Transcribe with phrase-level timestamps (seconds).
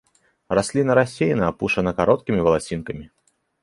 [0.59, 3.05] Расліна рассеяна апушана кароткімі валасінкамі.